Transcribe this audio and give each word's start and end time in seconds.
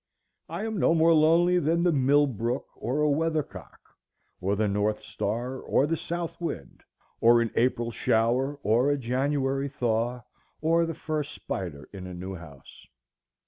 I 0.49 0.65
am 0.65 0.79
no 0.79 0.95
more 0.95 1.13
lonely 1.13 1.59
than 1.59 1.83
the 1.83 1.91
Mill 1.91 2.25
Brook, 2.25 2.65
or 2.75 3.01
a 3.01 3.07
weathercock, 3.07 3.79
or 4.39 4.55
the 4.55 4.67
north 4.67 5.03
star, 5.03 5.59
or 5.59 5.85
the 5.85 5.95
south 5.95 6.41
wind, 6.41 6.81
or 7.19 7.39
an 7.39 7.51
April 7.53 7.91
shower, 7.91 8.57
or 8.63 8.89
a 8.89 8.97
January 8.97 9.69
thaw, 9.69 10.21
or 10.59 10.87
the 10.87 10.95
first 10.95 11.35
spider 11.35 11.87
in 11.93 12.07
a 12.07 12.15
new 12.15 12.33
house. 12.33 12.87